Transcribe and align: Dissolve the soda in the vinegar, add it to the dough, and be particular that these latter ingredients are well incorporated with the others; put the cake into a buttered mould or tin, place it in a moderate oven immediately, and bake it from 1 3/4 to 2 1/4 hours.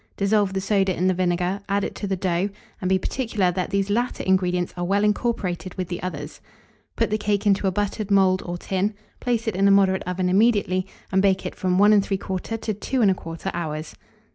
Dissolve 0.17 0.53
the 0.53 0.61
soda 0.61 0.97
in 0.97 1.05
the 1.05 1.13
vinegar, 1.13 1.61
add 1.69 1.83
it 1.83 1.93
to 1.93 2.07
the 2.07 2.15
dough, 2.15 2.49
and 2.81 2.89
be 2.89 2.97
particular 2.97 3.51
that 3.51 3.69
these 3.69 3.91
latter 3.91 4.23
ingredients 4.23 4.73
are 4.75 4.83
well 4.83 5.03
incorporated 5.03 5.75
with 5.75 5.89
the 5.89 6.01
others; 6.01 6.41
put 6.95 7.11
the 7.11 7.19
cake 7.19 7.45
into 7.45 7.67
a 7.67 7.71
buttered 7.71 8.09
mould 8.09 8.41
or 8.43 8.57
tin, 8.57 8.95
place 9.19 9.47
it 9.47 9.55
in 9.55 9.67
a 9.67 9.69
moderate 9.69 10.01
oven 10.07 10.27
immediately, 10.27 10.87
and 11.11 11.21
bake 11.21 11.45
it 11.45 11.53
from 11.53 11.77
1 11.77 11.91
3/4 12.01 12.59
to 12.61 12.73
2 12.73 12.99
1/4 13.01 13.51
hours. 13.53 13.95